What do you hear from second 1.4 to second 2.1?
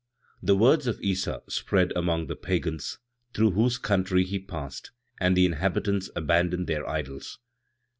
spread